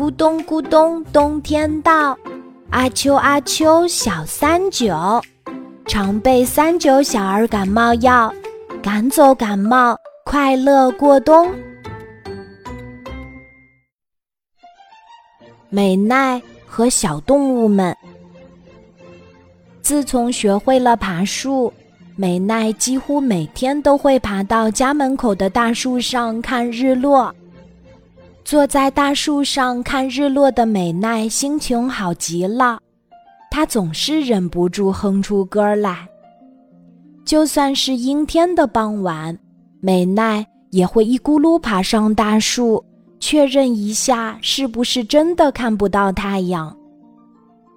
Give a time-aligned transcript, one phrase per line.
[0.00, 2.18] 咕咚咕咚，冬天到，
[2.70, 4.96] 阿秋阿秋小三九，
[5.84, 8.32] 常备三九小儿感冒药，
[8.82, 9.94] 赶走感冒，
[10.24, 11.52] 快乐过冬。
[15.68, 17.94] 美奈和小动物们，
[19.82, 21.70] 自从学会了爬树。
[22.16, 27.34] 美奈几乎每天都会爬到家门口的大树上看日落。
[28.50, 32.80] 坐在大树上看日落的美奈心情好极了，
[33.48, 36.04] 她总是忍不住哼出歌来。
[37.24, 39.38] 就算是阴天的傍晚，
[39.80, 42.84] 美奈也会一咕噜爬上大树，
[43.20, 46.76] 确认一下是不是真的看不到太阳。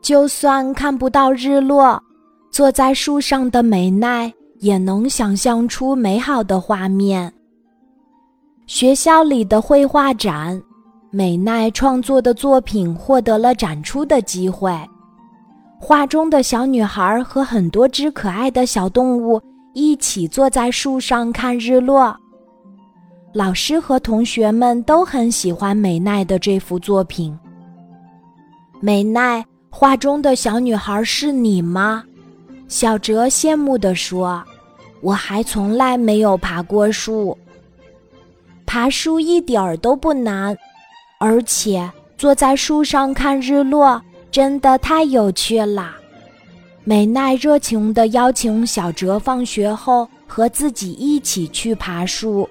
[0.01, 2.01] 就算看不到日落。
[2.49, 7.31] 坐在树上的美奈也能想象出美好的画面。
[8.65, 10.59] 学校里的绘画展，
[11.15, 14.75] 美奈创作的作品获得了展出的机会。
[15.79, 19.39] 画中的小女孩和很多只可爱的小动物
[19.75, 22.17] 一起坐在树上看日落。
[23.31, 27.37] 老师和同学们都很喜欢美奈的这幅作品。
[28.79, 32.03] 美奈，画中的小女孩是你吗？
[32.67, 34.43] 小哲羡慕地说
[34.99, 37.37] ：“我还从来没有爬过树。
[38.65, 40.57] 爬树一点儿都不难，
[41.23, 45.95] 而且坐在树上看日落真的太有趣了。”
[46.83, 52.49] 美奈热情地邀请小哲放学后和自己一起去爬树。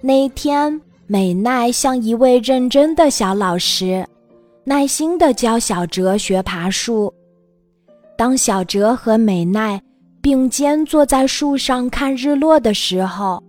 [0.00, 4.06] 那天，美奈像一位认真的小老师，
[4.62, 7.12] 耐心地教小哲学爬树。
[8.16, 9.82] 当小哲和美奈
[10.22, 13.42] 并肩坐在树上看日落的时候，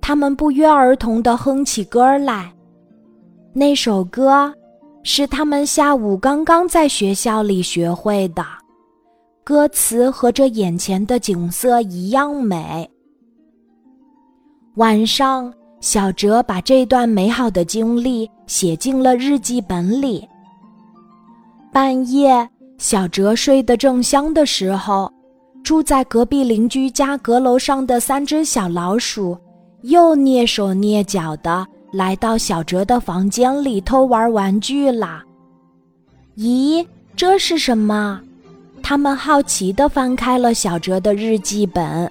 [0.00, 2.50] 他们不约而同地哼起歌来。
[3.54, 4.52] 那首歌
[5.02, 8.42] 是他们下午刚刚在学校里学会的，
[9.44, 12.90] 歌词和这眼前的景色一样美。
[14.76, 20.26] 晚上，小哲把这段美好的经历写进了日记本里。
[21.72, 22.48] 半夜。
[22.78, 25.08] 小哲睡得正香的时候，
[25.62, 29.38] 住在隔壁邻居家阁楼上的三只小老鼠
[29.82, 35.22] 又蹑手蹑脚地来到小哲的房间里偷玩玩具啦。
[36.36, 38.20] 咦，这是什么？
[38.82, 42.10] 他们好奇地翻开了小哲的日记本。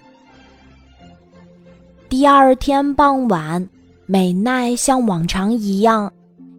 [2.08, 3.68] 第二天傍晚，
[4.06, 6.12] 美奈像往常一样，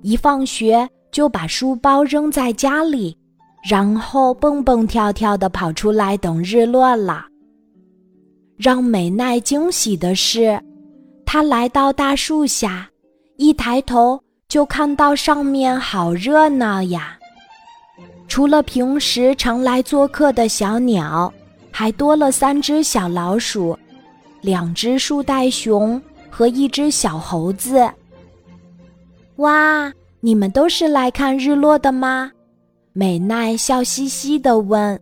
[0.02, 3.16] 一放学就把书包扔在家里。
[3.62, 7.24] 然后蹦蹦跳跳地跑出来等日落了。
[8.56, 10.60] 让美奈惊喜的是，
[11.24, 12.90] 她来到大树下，
[13.36, 17.18] 一抬头就看到上面好热闹呀！
[18.28, 21.32] 除了平时常来做客的小鸟，
[21.70, 23.78] 还多了三只小老鼠、
[24.40, 26.00] 两只树袋熊
[26.30, 27.90] 和一只小猴子。
[29.36, 32.30] 哇，你们都是来看日落的吗？
[32.92, 35.00] 美奈笑嘻嘻地问：“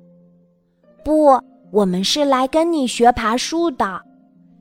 [1.05, 1.41] 不，
[1.73, 4.01] 我们是来跟你学爬树的。”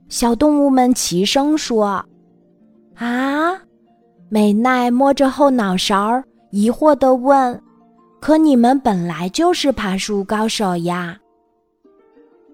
[0.10, 2.04] 小动物们齐声说
[3.00, 3.60] ：“啊！”
[4.30, 6.22] 美奈摸着后脑勺，
[6.52, 7.60] 疑惑地问
[8.22, 11.18] ：“可你们本来就是爬树高手呀？”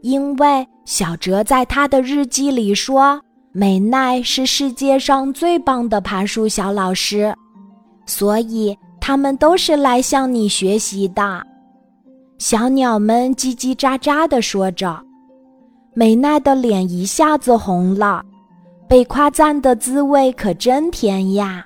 [0.02, 7.36] 因为小哲在他的日记里说，美奈是世界上最棒的爬树小老师，
[8.06, 8.78] 所以。
[9.08, 11.40] 他们都是来向你学习的，
[12.40, 15.00] 小鸟们叽叽喳喳地说着。
[15.94, 18.24] 美奈的脸一下子红了，
[18.88, 21.66] 被夸赞的滋味可真甜呀！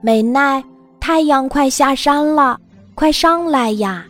[0.00, 0.62] 美奈，
[1.00, 2.58] 太阳快下山了，
[2.94, 4.04] 快上来呀！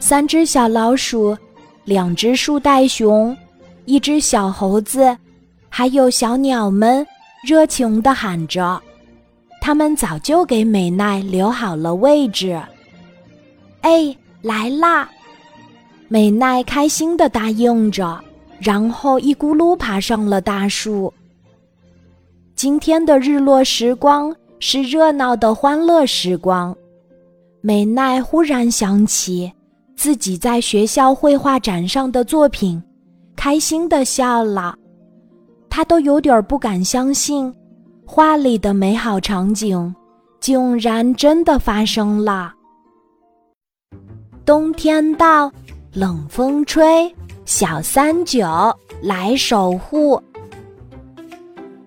[0.00, 1.36] 三只小老鼠，
[1.84, 3.36] 两只树袋熊，
[3.84, 5.16] 一只小猴子，
[5.68, 7.06] 还有小鸟们，
[7.46, 8.80] 热情地喊着。
[9.60, 12.58] 他们早就给美奈留好了位置。
[13.82, 15.10] 哎，来啦！
[16.08, 18.18] 美奈开心地答应着，
[18.58, 21.12] 然后一咕噜爬上了大树。
[22.54, 26.74] 今天的日落时光是热闹的欢乐时光。
[27.60, 29.52] 美奈忽然想起
[29.96, 32.82] 自己在学校绘画展上的作品，
[33.34, 34.74] 开心的笑了。
[35.68, 37.52] 她都有点不敢相信。
[38.06, 39.94] 画里的美好场景，
[40.38, 42.54] 竟然真的发生了。
[44.44, 45.50] 冬天到，
[45.92, 47.12] 冷风吹，
[47.46, 48.44] 小三九
[49.00, 50.20] 来守护。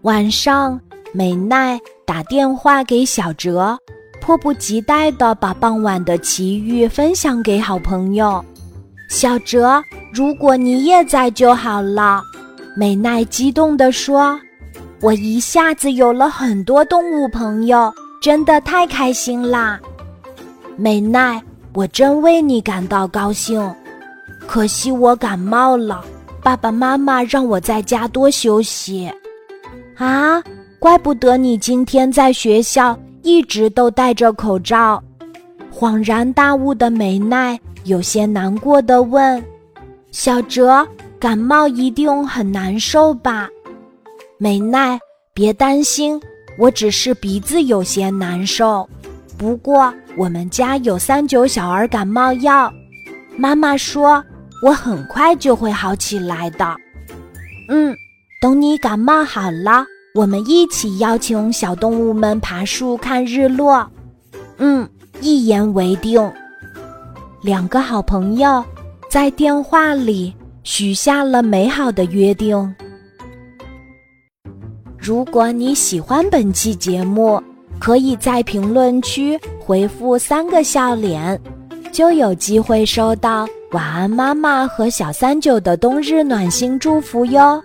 [0.03, 0.79] 晚上，
[1.11, 3.77] 美奈打电话给小哲，
[4.21, 8.43] 迫不及待地把傍晚的奇遇分享给好朋友。
[9.09, 9.83] 小哲，
[10.13, 12.23] 如果你也在就好了。
[12.77, 14.39] 美奈激动地说
[15.01, 19.77] ：“我一下子有了很多动物朋友，真的太开心啦！”
[20.77, 23.59] 美奈，我真为你感到高兴。
[24.51, 26.03] 可惜我感冒了，
[26.41, 29.07] 爸爸妈妈让我在家多休息。
[29.95, 30.41] 啊，
[30.79, 34.99] 怪不得你今天在学校一直都戴着口罩。
[35.71, 39.39] 恍然大悟的美奈有些难过的问
[40.09, 40.83] ：“小哲，
[41.19, 43.47] 感冒一定很难受吧？”
[44.39, 44.99] 美奈，
[45.31, 46.19] 别担心，
[46.57, 48.89] 我只是鼻子有些难受。
[49.37, 52.73] 不过我们家有三九小儿感冒药，
[53.37, 54.23] 妈妈说
[54.61, 56.75] 我很快就会好起来的。
[57.69, 57.95] 嗯。
[58.41, 59.85] 等你感冒好了，
[60.15, 63.85] 我们一起邀请小动物们爬树看日落。
[64.59, 64.87] 嗯，
[65.19, 66.31] 一言为定。
[67.41, 68.63] 两个好朋友
[69.09, 70.33] 在电话里
[70.63, 72.73] 许下了美好的约定。
[74.97, 77.43] 如果你喜欢本期节目，
[77.77, 81.37] 可以在评论区回复三个笑脸，
[81.91, 87.63] 就有机会收到晚安妈妈和小三九的冬日暖心祝福哟。